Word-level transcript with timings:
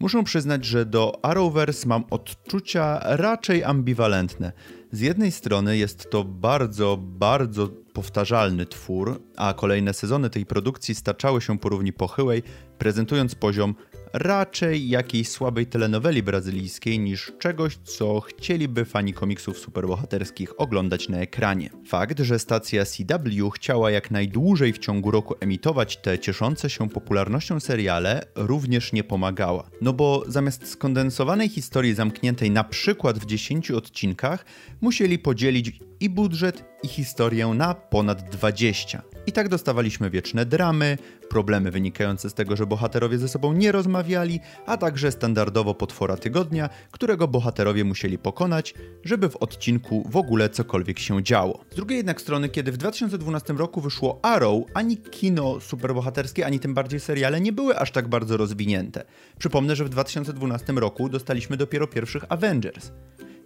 Muszę 0.00 0.24
przyznać, 0.24 0.64
że 0.64 0.86
do 0.86 1.24
Arrowverse 1.24 1.88
mam 1.88 2.04
odczucia 2.10 3.00
raczej 3.02 3.64
ambiwalentne. 3.64 4.52
Z 4.92 5.00
jednej 5.00 5.32
strony 5.32 5.76
jest 5.76 6.10
to 6.10 6.24
bardzo, 6.24 6.96
bardzo 7.00 7.68
powtarzalny 7.92 8.66
twór, 8.66 9.22
a 9.36 9.54
kolejne 9.54 9.94
sezony 9.94 10.30
tej 10.30 10.46
produkcji 10.46 10.94
staczały 10.94 11.40
się 11.40 11.58
po 11.58 11.68
równi 11.68 11.92
pochyłej, 11.92 12.42
prezentując 12.78 13.34
poziom 13.34 13.74
raczej 14.12 14.88
jakiejś 14.88 15.28
słabej 15.28 15.66
telenoweli 15.66 16.22
brazylijskiej 16.22 16.98
niż 16.98 17.32
czegoś, 17.38 17.76
co 17.76 18.20
chcieliby 18.20 18.84
fani 18.84 19.12
komiksów 19.12 19.58
superbohaterskich 19.58 20.60
oglądać 20.60 21.08
na 21.08 21.18
ekranie. 21.18 21.70
Fakt, 21.86 22.20
że 22.20 22.38
stacja 22.38 22.84
CW 22.84 23.50
chciała 23.50 23.90
jak 23.90 24.10
najdłużej 24.10 24.72
w 24.72 24.78
ciągu 24.78 25.10
roku 25.10 25.34
emitować 25.40 25.96
te 25.96 26.18
cieszące 26.18 26.70
się 26.70 26.88
popularnością 26.88 27.60
seriale, 27.60 28.22
również 28.34 28.92
nie 28.92 29.04
pomagała. 29.04 29.70
No 29.80 29.92
bo 29.92 30.24
zamiast 30.26 30.68
skondensowanej 30.68 31.48
historii 31.48 31.94
zamkniętej 31.94 32.50
na 32.50 32.64
przykład 32.64 33.18
w 33.18 33.26
10 33.26 33.70
odcinkach, 33.70 34.44
musieli 34.80 35.18
podzielić 35.18 35.80
i 36.00 36.10
budżet, 36.10 36.64
i 36.82 36.88
historię 36.88 37.46
na 37.46 37.74
ponad 37.74 38.30
20. 38.30 39.02
I 39.30 39.32
tak 39.32 39.48
dostawaliśmy 39.48 40.10
wieczne 40.10 40.46
dramy, 40.46 40.98
problemy 41.28 41.70
wynikające 41.70 42.30
z 42.30 42.34
tego, 42.34 42.56
że 42.56 42.66
bohaterowie 42.66 43.18
ze 43.18 43.28
sobą 43.28 43.52
nie 43.52 43.72
rozmawiali, 43.72 44.40
a 44.66 44.76
także 44.76 45.12
standardowo 45.12 45.74
potwora 45.74 46.16
tygodnia, 46.16 46.68
którego 46.90 47.28
bohaterowie 47.28 47.84
musieli 47.84 48.18
pokonać, 48.18 48.74
żeby 49.04 49.28
w 49.28 49.36
odcinku 49.36 50.08
w 50.10 50.16
ogóle 50.16 50.48
cokolwiek 50.48 50.98
się 50.98 51.22
działo. 51.22 51.64
Z 51.70 51.76
drugiej 51.76 51.96
jednak 51.96 52.20
strony, 52.20 52.48
kiedy 52.48 52.72
w 52.72 52.76
2012 52.76 53.52
roku 53.52 53.80
wyszło 53.80 54.18
Arrow, 54.22 54.64
ani 54.74 54.96
kino 54.96 55.60
superbohaterskie, 55.60 56.46
ani 56.46 56.60
tym 56.60 56.74
bardziej 56.74 57.00
seriale 57.00 57.40
nie 57.40 57.52
były 57.52 57.78
aż 57.78 57.90
tak 57.90 58.08
bardzo 58.08 58.36
rozwinięte. 58.36 59.04
Przypomnę, 59.38 59.76
że 59.76 59.84
w 59.84 59.88
2012 59.88 60.72
roku 60.72 61.08
dostaliśmy 61.08 61.56
dopiero 61.56 61.86
pierwszych 61.86 62.24
Avengers. 62.28 62.90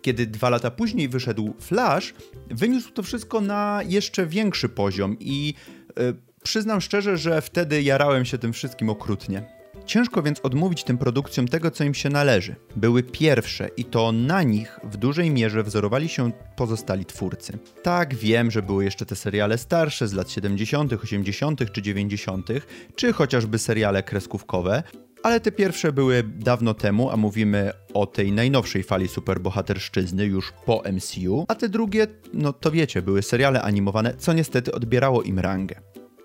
Kiedy 0.04 0.26
dwa 0.26 0.50
lata 0.50 0.70
później 0.70 1.08
wyszedł 1.08 1.54
Flash, 1.60 2.14
wyniósł 2.50 2.92
to 2.92 3.02
wszystko 3.02 3.40
na 3.40 3.80
jeszcze 3.86 4.26
większy 4.26 4.68
poziom 4.68 5.16
i 5.20 5.54
yy, 5.96 6.16
przyznam 6.42 6.80
szczerze, 6.80 7.16
że 7.16 7.42
wtedy 7.42 7.82
jarałem 7.82 8.24
się 8.24 8.38
tym 8.38 8.52
wszystkim 8.52 8.90
okrutnie. 8.90 9.44
Ciężko 9.86 10.22
więc 10.22 10.40
odmówić 10.40 10.84
tym 10.84 10.98
produkcjom 10.98 11.48
tego, 11.48 11.70
co 11.70 11.84
im 11.84 11.94
się 11.94 12.10
należy. 12.10 12.56
Były 12.76 13.02
pierwsze 13.02 13.68
i 13.76 13.84
to 13.84 14.12
na 14.12 14.42
nich 14.42 14.80
w 14.82 14.96
dużej 14.96 15.30
mierze 15.30 15.62
wzorowali 15.62 16.08
się 16.08 16.32
pozostali 16.56 17.04
twórcy. 17.04 17.58
Tak, 17.82 18.14
wiem, 18.14 18.50
że 18.50 18.62
były 18.62 18.84
jeszcze 18.84 19.06
te 19.06 19.16
seriale 19.16 19.58
starsze 19.58 20.08
z 20.08 20.12
lat 20.12 20.30
70., 20.30 20.92
80. 20.92 21.72
czy 21.72 21.82
90., 21.82 22.48
czy 22.94 23.12
chociażby 23.12 23.58
seriale 23.58 24.02
kreskówkowe, 24.02 24.82
ale 25.24 25.40
te 25.40 25.52
pierwsze 25.52 25.92
były 25.92 26.22
dawno 26.22 26.74
temu, 26.74 27.10
a 27.10 27.16
mówimy 27.16 27.72
o 27.94 28.06
tej 28.06 28.32
najnowszej 28.32 28.82
fali 28.82 29.08
superbohaterszczyzny 29.08 30.24
już 30.24 30.52
po 30.66 30.82
MCU, 30.92 31.44
a 31.48 31.54
te 31.54 31.68
drugie, 31.68 32.06
no 32.32 32.52
to 32.52 32.70
wiecie, 32.70 33.02
były 33.02 33.22
seriale 33.22 33.62
animowane, 33.62 34.14
co 34.18 34.32
niestety 34.32 34.72
odbierało 34.72 35.22
im 35.22 35.38
rangę. 35.38 35.80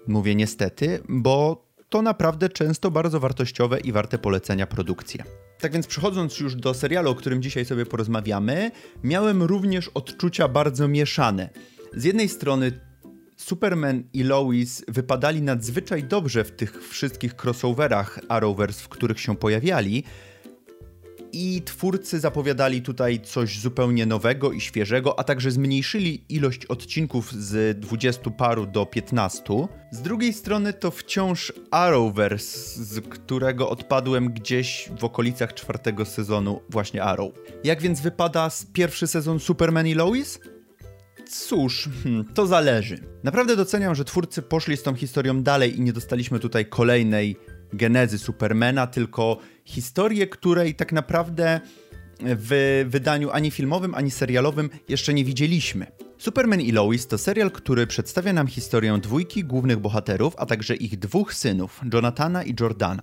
Mówię 0.08 0.36
niestety, 0.36 1.00
bo 1.10 1.66
to 1.90 2.02
naprawdę 2.02 2.50
często 2.50 2.92
bardzo 2.92 3.20
wartościowe 3.20 3.80
i 3.80 3.92
warte 3.92 4.18
polecenia 4.18 4.68
produkcje. 4.68 5.24
Tak 5.60 5.72
więc 5.74 5.88
przechodząc 5.88 6.40
już 6.40 6.56
do 6.56 6.74
serialu, 6.74 7.12
o 7.12 7.16
którym 7.16 7.42
dzisiaj 7.42 7.66
sobie 7.66 7.86
porozmawiamy, 7.86 8.72
miałem 9.04 9.44
również 9.44 9.88
odczucia 9.88 10.48
bardzo 10.48 10.88
mieszane. 10.88 11.50
Z 11.94 12.04
jednej 12.04 12.30
strony 12.30 12.89
Superman 13.40 14.04
i 14.14 14.24
Lois 14.24 14.84
wypadali 14.88 15.42
nadzwyczaj 15.42 16.04
dobrze 16.04 16.44
w 16.44 16.52
tych 16.52 16.88
wszystkich 16.88 17.36
crossoverach 17.44 18.20
Arrowverse, 18.30 18.84
w 18.84 18.90
których 18.90 19.20
się 19.20 19.36
pojawiali. 19.36 20.04
I 21.32 21.62
twórcy 21.66 22.20
zapowiadali 22.20 22.82
tutaj 22.82 23.22
coś 23.22 23.60
zupełnie 23.60 24.06
nowego 24.06 24.52
i 24.52 24.62
świeżego, 24.62 25.20
a 25.20 25.24
także 25.24 25.52
zmniejszyli 25.52 26.26
ilość 26.30 26.66
odcinków 26.66 27.34
z 27.34 27.80
20 27.80 28.30
paru 28.30 28.66
do 28.66 28.86
15. 28.86 29.44
Z 29.92 30.02
drugiej 30.02 30.34
strony 30.34 30.74
to 30.74 30.92
wciąż 30.92 31.54
Arrowverse, 31.72 32.84
z 32.84 33.08
którego 33.08 33.70
odpadłem 33.70 34.34
gdzieś 34.34 34.90
w 35.00 35.04
okolicach 35.04 35.54
czwartego 35.54 36.06
sezonu 36.06 36.62
właśnie 36.70 37.04
Arrow. 37.04 37.32
Jak 37.64 37.82
więc 37.82 38.02
wypada 38.02 38.50
pierwszy 38.74 39.08
sezon 39.08 39.40
Superman 39.40 39.88
i 39.88 39.94
Lois? 39.94 40.40
Cóż, 41.30 41.90
hmm, 42.04 42.26
to 42.34 42.48
zależy. 42.48 43.00
Naprawdę 43.24 43.56
doceniam, 43.56 43.96
że 43.96 44.06
twórcy 44.06 44.42
poszli 44.42 44.78
z 44.78 44.84
tą 44.84 44.96
historią 44.96 45.44
dalej 45.44 45.78
i 45.78 45.82
nie 45.82 45.94
dostaliśmy 45.94 46.40
tutaj 46.40 46.66
kolejnej 46.66 47.38
genezy 47.74 48.20
Supermana, 48.20 48.88
tylko 48.88 49.38
historię, 49.66 50.28
której 50.28 50.76
tak 50.76 50.92
naprawdę 50.92 51.62
w 52.20 52.86
wydaniu 52.90 53.30
ani 53.32 53.52
filmowym, 53.52 53.96
ani 53.96 54.12
serialowym 54.12 54.70
jeszcze 54.90 55.14
nie 55.14 55.26
widzieliśmy. 55.26 55.86
Superman 56.18 56.62
i 56.62 56.72
Lois 56.72 57.08
to 57.08 57.18
serial, 57.18 57.52
który 57.52 57.88
przedstawia 57.88 58.34
nam 58.34 58.48
historię 58.48 58.98
dwójki 58.98 59.44
głównych 59.44 59.80
bohaterów, 59.80 60.34
a 60.38 60.46
także 60.46 60.76
ich 60.76 61.00
dwóch 61.00 61.34
synów, 61.34 61.82
Jonathana 61.94 62.44
i 62.44 62.56
Jordana. 62.60 63.02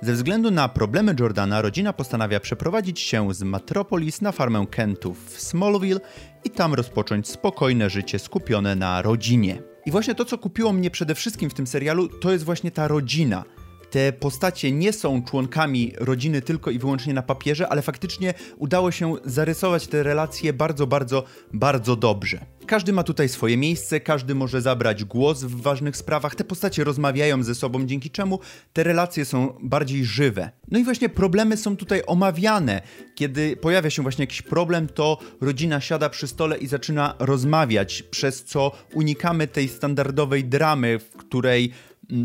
Ze 0.00 0.12
względu 0.12 0.50
na 0.50 0.68
problemy 0.68 1.14
Jordana, 1.20 1.62
rodzina 1.62 1.92
postanawia 1.92 2.40
przeprowadzić 2.40 3.00
się 3.00 3.34
z 3.34 3.42
Metropolis 3.42 4.20
na 4.20 4.32
farmę 4.32 4.66
Kentów 4.70 5.34
w 5.34 5.40
Smallville 5.40 6.00
i 6.44 6.50
tam 6.50 6.74
rozpocząć 6.74 7.28
spokojne 7.28 7.90
życie 7.90 8.18
skupione 8.18 8.76
na 8.76 9.02
rodzinie. 9.02 9.62
I 9.86 9.90
właśnie 9.90 10.14
to, 10.14 10.24
co 10.24 10.38
kupiło 10.38 10.72
mnie 10.72 10.90
przede 10.90 11.14
wszystkim 11.14 11.50
w 11.50 11.54
tym 11.54 11.66
serialu, 11.66 12.08
to 12.08 12.32
jest 12.32 12.44
właśnie 12.44 12.70
ta 12.70 12.88
rodzina– 12.88 13.44
te 13.90 14.12
postacie 14.12 14.72
nie 14.72 14.92
są 14.92 15.22
członkami 15.22 15.92
rodziny 15.98 16.42
tylko 16.42 16.70
i 16.70 16.78
wyłącznie 16.78 17.14
na 17.14 17.22
papierze, 17.22 17.68
ale 17.68 17.82
faktycznie 17.82 18.34
udało 18.56 18.90
się 18.90 19.14
zarysować 19.24 19.86
te 19.86 20.02
relacje 20.02 20.52
bardzo, 20.52 20.86
bardzo, 20.86 21.24
bardzo 21.52 21.96
dobrze. 21.96 22.46
Każdy 22.66 22.92
ma 22.92 23.02
tutaj 23.02 23.28
swoje 23.28 23.56
miejsce, 23.56 24.00
każdy 24.00 24.34
może 24.34 24.60
zabrać 24.60 25.04
głos 25.04 25.44
w 25.44 25.60
ważnych 25.62 25.96
sprawach, 25.96 26.34
te 26.34 26.44
postacie 26.44 26.84
rozmawiają 26.84 27.42
ze 27.42 27.54
sobą, 27.54 27.86
dzięki 27.86 28.10
czemu 28.10 28.38
te 28.72 28.82
relacje 28.82 29.24
są 29.24 29.58
bardziej 29.62 30.04
żywe. 30.04 30.50
No 30.70 30.78
i 30.78 30.84
właśnie 30.84 31.08
problemy 31.08 31.56
są 31.56 31.76
tutaj 31.76 32.02
omawiane. 32.06 32.82
Kiedy 33.14 33.56
pojawia 33.56 33.90
się 33.90 34.02
właśnie 34.02 34.22
jakiś 34.22 34.42
problem, 34.42 34.88
to 34.88 35.18
rodzina 35.40 35.80
siada 35.80 36.08
przy 36.08 36.28
stole 36.28 36.58
i 36.58 36.66
zaczyna 36.66 37.14
rozmawiać, 37.18 38.02
przez 38.02 38.44
co 38.44 38.72
unikamy 38.94 39.46
tej 39.46 39.68
standardowej 39.68 40.44
dramy, 40.44 40.98
w 40.98 41.10
której 41.10 41.72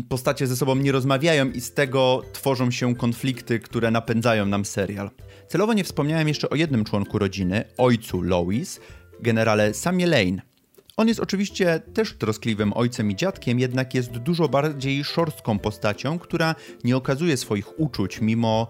postacie 0.08 0.46
ze 0.46 0.56
sobą 0.56 0.74
nie 0.74 0.92
rozmawiają 0.92 1.50
i 1.50 1.60
z 1.60 1.72
tego 1.72 2.22
tworzą 2.32 2.70
się 2.70 2.94
konflikty, 2.94 3.60
które 3.60 3.90
napędzają 3.90 4.46
nam 4.46 4.64
serial. 4.64 5.10
Celowo 5.48 5.72
nie 5.72 5.84
wspomniałem 5.84 6.28
jeszcze 6.28 6.50
o 6.50 6.54
jednym 6.54 6.84
członku 6.84 7.18
rodziny, 7.18 7.64
ojcu 7.78 8.22
Lois, 8.22 8.80
generale 9.20 9.74
Samie 9.74 10.06
Lane. 10.06 10.42
On 10.96 11.08
jest 11.08 11.20
oczywiście 11.20 11.80
też 11.94 12.12
troskliwym 12.12 12.72
ojcem 12.72 13.10
i 13.10 13.16
dziadkiem, 13.16 13.60
jednak 13.60 13.94
jest 13.94 14.10
dużo 14.10 14.48
bardziej 14.48 15.04
szorstką 15.04 15.58
postacią, 15.58 16.18
która 16.18 16.54
nie 16.84 16.96
okazuje 16.96 17.36
swoich 17.36 17.80
uczuć, 17.80 18.20
mimo 18.20 18.68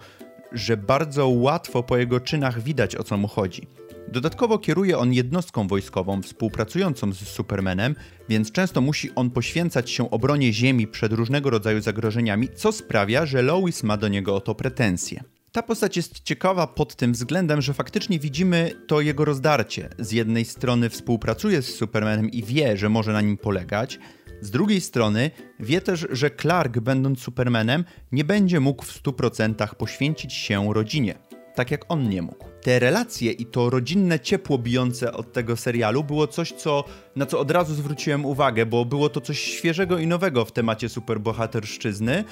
że 0.52 0.76
bardzo 0.76 1.28
łatwo 1.28 1.82
po 1.82 1.96
jego 1.96 2.20
czynach 2.20 2.62
widać 2.62 2.96
o 2.96 3.04
co 3.04 3.16
mu 3.16 3.28
chodzi. 3.28 3.66
Dodatkowo 4.08 4.58
kieruje 4.58 4.98
on 4.98 5.12
jednostką 5.12 5.68
wojskową 5.68 6.22
współpracującą 6.22 7.12
z 7.12 7.18
Supermanem, 7.18 7.94
więc 8.28 8.52
często 8.52 8.80
musi 8.80 9.14
on 9.14 9.30
poświęcać 9.30 9.90
się 9.90 10.10
obronie 10.10 10.52
Ziemi 10.52 10.86
przed 10.86 11.12
różnego 11.12 11.50
rodzaju 11.50 11.80
zagrożeniami, 11.80 12.48
co 12.54 12.72
sprawia, 12.72 13.26
że 13.26 13.42
Lois 13.42 13.82
ma 13.82 13.96
do 13.96 14.08
niego 14.08 14.36
o 14.36 14.40
to 14.40 14.54
pretensje. 14.54 15.24
Ta 15.52 15.62
postać 15.62 15.96
jest 15.96 16.20
ciekawa 16.20 16.66
pod 16.66 16.96
tym 16.96 17.12
względem, 17.12 17.62
że 17.62 17.74
faktycznie 17.74 18.18
widzimy 18.18 18.70
to 18.86 19.00
jego 19.00 19.24
rozdarcie. 19.24 19.88
Z 19.98 20.12
jednej 20.12 20.44
strony 20.44 20.90
współpracuje 20.90 21.62
z 21.62 21.74
Supermanem 21.74 22.30
i 22.30 22.42
wie, 22.42 22.76
że 22.76 22.88
może 22.88 23.12
na 23.12 23.20
nim 23.20 23.36
polegać, 23.36 23.98
z 24.40 24.50
drugiej 24.50 24.80
strony 24.80 25.30
wie 25.60 25.80
też, 25.80 26.06
że 26.10 26.30
Clark, 26.30 26.78
będąc 26.78 27.20
Supermanem, 27.20 27.84
nie 28.12 28.24
będzie 28.24 28.60
mógł 28.60 28.84
w 28.84 29.02
100% 29.02 29.74
poświęcić 29.74 30.32
się 30.32 30.74
rodzinie, 30.74 31.14
tak 31.54 31.70
jak 31.70 31.84
on 31.88 32.08
nie 32.08 32.22
mógł 32.22 32.52
te 32.62 32.78
relacje 32.78 33.32
i 33.32 33.46
to 33.46 33.70
rodzinne 33.70 34.20
ciepło 34.20 34.58
bijące 34.58 35.12
od 35.12 35.32
tego 35.32 35.56
serialu 35.56 36.04
było 36.04 36.26
coś, 36.26 36.52
co, 36.52 36.84
na 37.16 37.26
co 37.26 37.38
od 37.40 37.50
razu 37.50 37.74
zwróciłem 37.74 38.24
uwagę, 38.24 38.66
bo 38.66 38.84
było 38.84 39.08
to 39.08 39.20
coś 39.20 39.40
świeżego 39.40 39.98
i 39.98 40.06
nowego 40.06 40.44
w 40.44 40.52
temacie 40.52 40.88
superbohaterszczyzny 40.88 42.24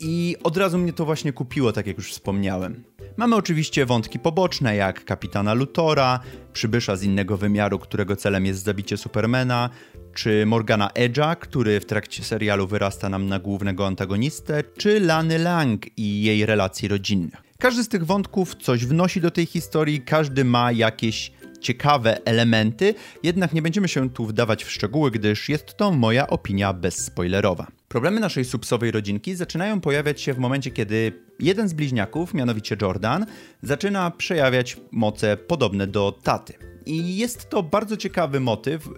i 0.00 0.36
od 0.42 0.56
razu 0.56 0.78
mnie 0.78 0.92
to 0.92 1.04
właśnie 1.04 1.32
kupiło, 1.32 1.72
tak 1.72 1.86
jak 1.86 1.96
już 1.96 2.12
wspomniałem. 2.12 2.84
Mamy 3.16 3.36
oczywiście 3.36 3.86
wątki 3.86 4.18
poboczne, 4.18 4.76
jak 4.76 5.04
kapitana 5.04 5.54
Lutora, 5.54 6.20
przybysza 6.52 6.96
z 6.96 7.02
innego 7.02 7.36
wymiaru, 7.36 7.78
którego 7.78 8.16
celem 8.16 8.46
jest 8.46 8.64
zabicie 8.64 8.96
Supermana, 8.96 9.70
czy 10.14 10.46
Morgana 10.46 10.90
Edge'a, 10.94 11.36
który 11.36 11.80
w 11.80 11.86
trakcie 11.86 12.24
serialu 12.24 12.66
wyrasta 12.66 13.08
nam 13.08 13.26
na 13.26 13.38
głównego 13.38 13.86
antagonistę, 13.86 14.62
czy 14.78 15.00
Lany 15.00 15.38
Lang 15.38 15.98
i 15.98 16.22
jej 16.22 16.46
relacji 16.46 16.88
rodzinnych. 16.88 17.45
Każdy 17.58 17.84
z 17.84 17.88
tych 17.88 18.06
wątków 18.06 18.54
coś 18.54 18.86
wnosi 18.86 19.20
do 19.20 19.30
tej 19.30 19.46
historii, 19.46 20.00
każdy 20.00 20.44
ma 20.44 20.72
jakieś 20.72 21.32
ciekawe 21.60 22.24
elementy, 22.24 22.94
jednak 23.22 23.52
nie 23.52 23.62
będziemy 23.62 23.88
się 23.88 24.10
tu 24.10 24.26
wdawać 24.26 24.64
w 24.64 24.70
szczegóły, 24.70 25.10
gdyż 25.10 25.48
jest 25.48 25.76
to 25.76 25.92
moja 25.92 26.26
opinia 26.26 26.72
bezspoilerowa. 26.72 27.66
Problemy 27.88 28.20
naszej 28.20 28.44
subsowej 28.44 28.90
rodzinki 28.90 29.34
zaczynają 29.34 29.80
pojawiać 29.80 30.20
się 30.20 30.34
w 30.34 30.38
momencie, 30.38 30.70
kiedy 30.70 31.12
jeden 31.40 31.68
z 31.68 31.72
bliźniaków, 31.72 32.34
mianowicie 32.34 32.76
Jordan, 32.82 33.26
zaczyna 33.62 34.10
przejawiać 34.10 34.76
moce 34.90 35.36
podobne 35.36 35.86
do 35.86 36.18
taty. 36.22 36.54
I 36.86 37.16
jest 37.16 37.50
to 37.50 37.62
bardzo 37.62 37.96
ciekawy 37.96 38.40
motyw 38.40 38.88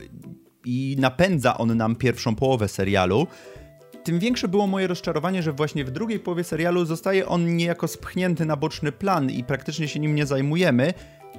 i 0.65 0.97
napędza 0.99 1.59
on 1.59 1.77
nam 1.77 1.97
pierwszą 1.97 2.35
połowę 2.35 2.69
serialu. 2.69 3.27
Tym 4.05 4.19
większe 4.19 4.49
było 4.49 4.67
moje 4.67 4.87
rozczarowanie, 4.87 5.43
że 5.43 5.53
właśnie 5.53 5.85
w 5.85 5.91
drugiej 5.91 6.21
połowie 6.21 6.45
serialu 6.45 6.85
zostaje 6.85 7.27
on 7.27 7.57
niejako 7.57 7.89
spchnięty 7.89 8.47
na 8.47 8.57
boczny 8.57 8.93
plan 8.93 9.31
i 9.31 9.45
praktycznie 9.45 9.89
się 9.89 10.01
nim 10.01 10.15
nie 10.15 10.27
zajmujemy. 10.27 10.95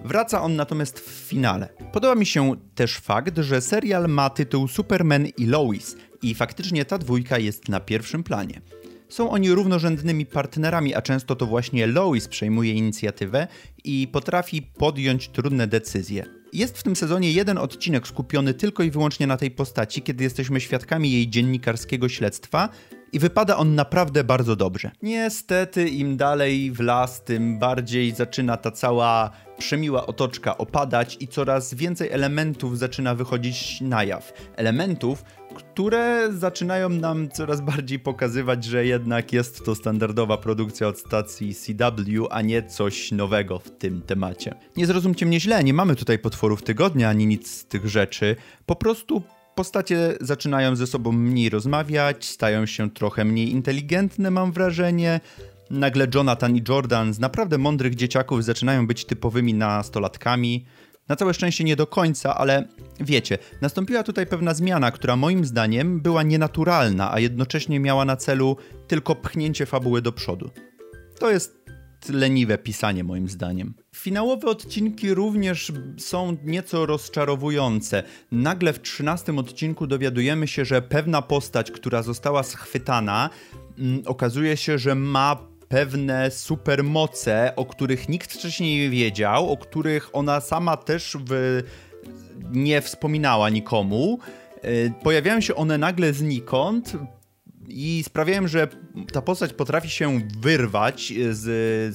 Wraca 0.06 0.42
on 0.42 0.56
natomiast 0.56 1.00
w 1.00 1.28
finale. 1.30 1.70
Podoba 1.92 2.16
mi 2.16 2.26
się 2.26 2.56
też 2.76 2.98
fakt, 2.98 3.38
że 3.38 3.62
serial 3.62 4.08
ma 4.08 4.30
tytuł 4.30 4.68
Superman 4.68 5.28
i 5.38 5.46
Lois 5.46 5.98
i 6.22 6.36
faktycznie 6.36 6.86
ta 6.86 6.98
dwójka 6.98 7.38
jest 7.38 7.70
na 7.70 7.80
pierwszym 7.80 8.24
planie. 8.24 8.62
Są 9.10 9.30
oni 9.30 9.52
równorzędnymi 9.52 10.26
partnerami, 10.26 10.96
a 10.96 11.02
często 11.02 11.36
to 11.36 11.46
właśnie 11.46 11.88
Lois 11.88 12.28
przejmuje 12.28 12.74
inicjatywę 12.74 13.48
i 13.84 14.08
potrafi 14.12 14.62
podjąć 14.62 15.28
trudne 15.28 15.68
decyzje. 15.68 16.39
Jest 16.54 16.78
w 16.78 16.84
tym 16.84 16.96
sezonie 16.96 17.32
jeden 17.32 17.58
odcinek 17.58 18.08
skupiony 18.08 18.54
tylko 18.54 18.84
i 18.84 18.92
wyłącznie 18.92 19.28
na 19.28 19.38
tej 19.38 19.52
postaci, 19.52 20.02
kiedy 20.02 20.24
jesteśmy 20.24 20.62
świadkami 20.62 21.12
jej 21.12 21.30
dziennikarskiego 21.30 22.10
śledztwa 22.10 22.70
i 23.14 23.20
wypada 23.20 23.58
on 23.58 23.76
naprawdę 23.76 24.24
bardzo 24.24 24.56
dobrze. 24.56 24.92
Niestety 25.02 25.90
im 25.90 26.18
dalej 26.18 26.72
w 26.72 26.80
las, 26.80 27.24
tym 27.24 27.60
bardziej 27.60 28.12
zaczyna 28.12 28.58
ta 28.58 28.72
cała 28.72 29.32
przemiła 29.58 30.06
otoczka 30.06 30.58
opadać 30.58 31.18
i 31.20 31.28
coraz 31.28 31.74
więcej 31.74 32.10
elementów 32.12 32.78
zaczyna 32.78 33.16
wychodzić 33.16 33.82
na 33.82 34.04
jaw. 34.04 34.34
Elementów, 34.56 35.24
które 35.56 36.34
zaczynają 36.34 36.90
nam 36.90 37.30
coraz 37.30 37.62
bardziej 37.62 38.00
pokazywać, 38.00 38.64
że 38.64 38.86
jednak 38.86 39.34
jest 39.34 39.66
to 39.66 39.76
standardowa 39.76 40.38
produkcja 40.38 40.88
od 40.88 41.00
stacji 41.00 41.56
CW, 41.56 42.28
a 42.30 42.42
nie 42.42 42.64
coś 42.64 43.12
nowego 43.12 43.60
w 43.60 43.72
tym 43.72 44.02
temacie. 44.02 44.56
Nie 44.78 44.86
zrozumcie 44.86 45.26
mnie 45.26 45.40
źle, 45.40 45.64
nie 45.64 45.74
mamy 45.74 45.96
tutaj 45.96 46.20
potworów 46.20 46.64
tygodnia 46.64 47.10
ani 47.10 47.28
nic 47.28 47.52
z 47.52 47.66
tych 47.66 47.88
rzeczy. 47.88 48.36
Po 48.66 48.76
prostu 48.76 49.24
postacie 49.60 50.18
zaczynają 50.22 50.76
ze 50.76 50.88
sobą 50.88 51.12
mniej 51.12 51.50
rozmawiać, 51.50 52.26
stają 52.26 52.66
się 52.66 52.92
trochę 52.92 53.26
mniej 53.26 53.52
inteligentne, 53.52 54.32
mam 54.32 54.52
wrażenie. 54.52 55.20
Nagle 55.70 56.08
Jonathan 56.16 56.56
i 56.56 56.64
Jordan 56.70 57.14
z 57.14 57.20
naprawdę 57.20 57.58
mądrych 57.58 57.96
dzieciaków 57.96 58.44
zaczynają 58.44 58.88
być 58.88 59.06
typowymi 59.06 59.54
nastolatkami. 59.54 60.66
Na 61.08 61.16
całe 61.16 61.34
szczęście 61.34 61.64
nie 61.64 61.76
do 61.76 61.88
końca, 61.88 62.38
ale 62.38 62.68
wiecie, 63.00 63.38
nastąpiła 63.62 64.04
tutaj 64.04 64.28
pewna 64.28 64.54
zmiana, 64.54 64.92
która 64.92 65.16
moim 65.16 65.46
zdaniem 65.46 66.02
była 66.02 66.24
nienaturalna, 66.24 67.14
a 67.14 67.20
jednocześnie 67.20 67.80
miała 67.80 68.06
na 68.06 68.16
celu 68.16 68.58
tylko 68.88 69.16
pchnięcie 69.16 69.66
fabuły 69.66 70.02
do 70.02 70.12
przodu. 70.12 70.50
To 71.20 71.32
jest 71.32 71.59
leniwe 72.10 72.58
pisanie 72.58 73.04
moim 73.04 73.30
zdaniem. 73.30 73.74
Finałowe 73.96 74.48
odcinki 74.48 75.14
również 75.14 75.72
są 75.98 76.38
nieco 76.44 76.86
rozczarowujące. 76.86 78.04
Nagle 78.32 78.74
w 78.74 78.82
trzynastym 78.82 79.40
odcinku 79.40 79.88
dowiadujemy 79.88 80.48
się, 80.48 80.66
że 80.66 80.82
pewna 80.82 81.22
postać, 81.22 81.72
która 81.72 82.04
została 82.04 82.44
schwytana, 82.44 83.30
mm, 83.80 84.02
okazuje 84.06 84.58
się, 84.58 84.78
że 84.78 84.96
ma 84.96 85.50
pewne 85.70 86.32
supermoce, 86.32 87.54
o 87.56 87.66
których 87.66 88.10
nikt 88.10 88.34
wcześniej 88.34 88.78
nie 88.78 88.90
wiedział, 88.90 89.52
o 89.52 89.58
których 89.58 90.10
ona 90.14 90.42
sama 90.42 90.78
też 90.78 91.18
w... 91.26 91.62
nie 92.52 92.82
wspominała 92.82 93.50
nikomu. 93.50 94.20
E, 94.62 94.90
pojawiają 95.04 95.42
się 95.42 95.56
one 95.56 95.78
nagle 95.78 96.14
znikąd 96.14 96.94
i 97.70 98.04
sprawiają, 98.04 98.48
że 98.48 98.68
ta 99.14 99.22
postać 99.22 99.54
potrafi 99.54 99.90
się 99.90 100.22
wyrwać 100.40 101.14
z, 101.32 101.46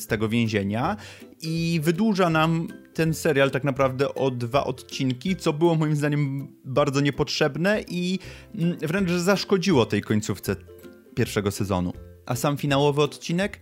z 0.03 0.06
tego 0.06 0.29
więzienia 0.29 0.97
i 1.43 1.81
wydłuża 1.82 2.31
nam 2.31 2.69
ten 2.94 3.15
serial 3.15 3.50
tak 3.50 3.65
naprawdę 3.65 4.15
o 4.15 4.31
dwa 4.31 4.65
odcinki, 4.65 5.37
co 5.37 5.53
było 5.53 5.75
moim 5.75 5.97
zdaniem 5.97 6.49
bardzo 6.65 7.00
niepotrzebne 7.00 7.81
i 7.88 8.19
mm, 8.55 8.79
wręcz 8.79 9.11
zaszkodziło 9.11 9.87
tej 9.87 10.03
końcówce 10.03 10.56
pierwszego 11.15 11.50
sezonu. 11.50 11.93
A 12.27 12.37
sam 12.37 12.56
finałowy 12.56 13.03
odcinek? 13.03 13.61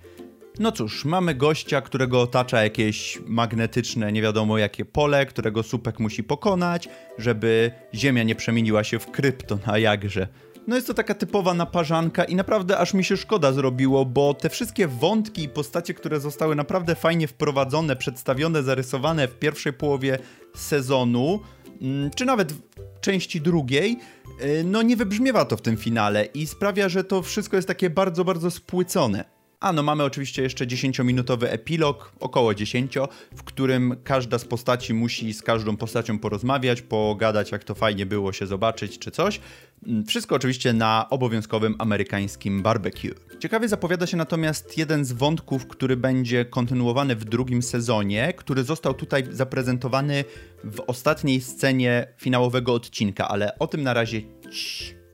No 0.59 0.73
cóż, 0.73 1.05
mamy 1.05 1.35
gościa, 1.35 1.81
którego 1.81 2.21
otacza 2.21 2.63
jakieś 2.63 3.19
magnetyczne, 3.27 4.13
nie 4.13 4.23
wiadomo 4.23 4.59
jakie 4.59 4.85
pole, 4.85 5.27
którego 5.27 5.63
Supek 5.63 6.01
musi 6.01 6.25
pokonać, 6.25 6.89
żeby 7.19 7.71
Ziemia 7.95 8.23
nie 8.23 8.35
przemieniła 8.35 8.85
się 8.85 8.99
w 8.99 9.11
krypton, 9.11 9.59
a 9.67 9.79
jakże. 9.79 10.29
No 10.67 10.77
jest 10.77 10.87
to 10.87 10.95
taka 10.95 11.15
typowa 11.15 11.55
naparzanka 11.55 12.25
i 12.25 12.35
naprawdę 12.35 12.79
aż 12.79 12.95
mi 12.95 13.05
się 13.05 13.17
szkoda 13.17 13.53
zrobiło, 13.53 14.05
bo 14.05 14.35
te 14.35 14.49
wszystkie 14.49 14.89
wątki 14.89 15.43
i 15.43 15.49
postacie, 15.49 15.95
które 15.95 16.21
zostały 16.21 16.57
naprawdę 16.57 16.95
fajnie 16.95 17.29
wprowadzone, 17.29 17.97
przedstawione, 17.97 18.63
zarysowane 18.63 19.29
w 19.29 19.39
pierwszej 19.39 19.73
połowie 19.73 20.19
sezonu, 20.57 21.41
mm, 21.83 22.11
czy 22.11 22.25
nawet 22.25 22.53
w 22.53 22.61
części 23.01 23.41
drugiej, 23.41 23.99
y, 24.45 24.65
no 24.65 24.83
nie 24.83 24.97
wybrzmiewa 24.97 25.45
to 25.45 25.57
w 25.57 25.63
tym 25.63 25.77
finale 25.77 26.25
i 26.25 26.47
sprawia, 26.47 26.89
że 26.89 27.05
to 27.05 27.23
wszystko 27.23 27.57
jest 27.57 27.69
takie 27.69 27.91
bardzo, 27.91 28.25
bardzo 28.25 28.51
spłycone. 28.51 29.42
A 29.63 29.73
no 29.73 29.83
mamy 29.83 30.05
oczywiście 30.05 30.43
jeszcze 30.43 30.67
10-minutowy 30.67 31.47
epilog, 31.49 32.13
około 32.21 32.55
10, 32.55 32.95
w 33.37 33.43
którym 33.43 33.97
każda 34.05 34.39
z 34.39 34.45
postaci 34.45 34.95
musi 34.95 35.33
z 35.35 35.43
każdą 35.43 35.77
postacią 35.77 36.19
porozmawiać, 36.19 36.83
pogadać 36.83 37.53
jak 37.53 37.65
to 37.65 37.75
fajnie 37.75 38.07
było 38.07 38.33
się 38.33 38.47
zobaczyć 38.47 38.99
czy 38.99 39.11
coś. 39.11 39.41
Mm, 39.87 40.05
wszystko 40.05 40.35
oczywiście 40.35 40.73
na 40.73 41.07
obowiązkowym 41.11 41.75
amerykańskim 41.79 42.63
barbecue. 42.63 43.15
Ciekawie 43.39 43.69
zapowiada 43.69 44.07
się 44.07 44.17
natomiast 44.17 44.79
jeden 44.79 45.05
z 45.05 45.13
wątków, 45.13 45.67
który 45.67 45.97
będzie 45.97 46.45
kontynuowany 46.45 47.17
w 47.17 47.25
drugim 47.25 47.63
sezonie, 47.63 48.33
który 48.37 48.65
został 48.65 48.95
tutaj 48.95 49.25
zaprezentowany 49.31 50.25
w 50.65 50.81
ostatniej 50.87 51.41
scenie 51.41 52.07
finałowego 52.19 52.75
odcinka, 52.75 53.29
ale 53.29 53.59
o 53.59 53.67
tym 53.67 53.83
na 53.83 53.95
razie. 53.95 54.21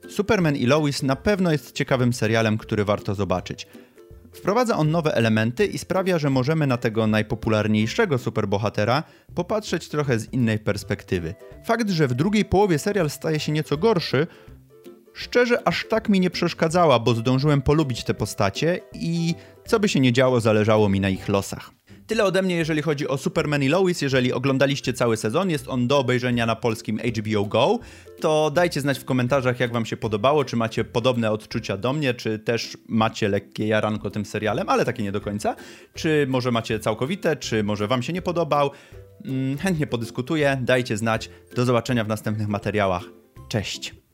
Superman 0.08 0.56
i 0.56 0.66
Lois 0.66 1.02
na 1.02 1.16
pewno 1.16 1.52
jest 1.52 1.72
ciekawym 1.72 2.12
serialem, 2.12 2.58
który 2.58 2.84
warto 2.84 3.14
zobaczyć. 3.14 3.66
Wprowadza 4.32 4.76
on 4.76 4.90
nowe 4.90 5.14
elementy 5.14 5.66
i 5.66 5.78
sprawia, 5.78 6.19
że 6.19 6.30
możemy 6.30 6.66
na 6.66 6.76
tego 6.76 7.06
najpopularniejszego 7.06 8.19
superbohatera 8.19 9.02
popatrzeć 9.34 9.88
trochę 9.88 10.19
z 10.19 10.32
innej 10.32 10.58
perspektywy. 10.58 11.34
Fakt, 11.64 11.90
że 11.90 12.08
w 12.08 12.14
drugiej 12.14 12.44
połowie 12.44 12.78
serial 12.78 13.10
staje 13.10 13.40
się 13.40 13.52
nieco 13.52 13.76
gorszy, 13.76 14.26
szczerze 15.14 15.69
aż 15.69 15.86
tak 15.88 16.08
mi 16.08 16.20
nie 16.20 16.30
przeszkadzała, 16.30 16.98
bo 16.98 17.14
zdążyłem 17.14 17.62
polubić 17.62 18.04
te 18.04 18.14
postacie 18.14 18.80
i 18.92 19.34
co 19.66 19.80
by 19.80 19.88
się 19.88 20.00
nie 20.00 20.12
działo, 20.12 20.40
zależało 20.40 20.88
mi 20.88 21.00
na 21.00 21.08
ich 21.08 21.28
losach. 21.28 21.77
Tyle 22.08 22.25
ode 22.25 22.43
mnie, 22.43 22.56
jeżeli 22.56 22.82
chodzi 22.82 23.08
o 23.08 23.19
Superman 23.19 23.62
i 23.62 23.69
Lois. 23.69 24.02
Jeżeli 24.02 24.32
oglądaliście 24.32 24.92
cały 24.92 25.16
sezon, 25.16 25.50
jest 25.50 25.68
on 25.68 25.88
do 25.88 25.99
obejrzenia 25.99 26.47
na 26.47 26.56
polskim 26.56 26.99
HBO 26.99 27.44
Go, 27.44 27.78
to 28.21 28.50
dajcie 28.50 28.80
znać 28.80 28.99
w 28.99 29.04
komentarzach, 29.04 29.61
jak 29.61 29.73
wam 29.73 29.87
się 29.87 29.97
podobało, 29.97 30.44
czy 30.44 30.56
macie 30.56 30.85
podobne 30.85 31.30
odczucia 31.30 31.76
do 31.76 31.92
mnie, 31.92 32.14
czy 32.14 32.38
też 32.38 32.78
macie 32.88 33.28
lekkie 33.28 33.66
jaranko 33.66 34.11
tym 34.11 34.25
serialem, 34.25 34.68
ale 34.68 34.85
takie 34.85 35.02
nie 35.02 35.12
do 35.12 35.21
końca. 35.21 35.56
Czy 35.94 36.26
może 36.28 36.50
macie 36.50 36.80
całkowite, 36.80 37.37
czy 37.37 37.64
może 37.64 37.87
wam 37.87 38.02
się 38.02 38.12
nie 38.12 38.23
podobał. 38.23 38.71
Mm, 39.25 39.59
chętnie 39.59 39.87
podyskutuję, 39.87 40.59
dajcie 40.62 40.97
znać. 40.97 41.30
Do 41.56 41.64
zobaczenia 41.64 42.04
w 42.04 42.09
następnych 42.09 42.49
materiałach. 42.49 43.04
Cześć! 43.49 44.07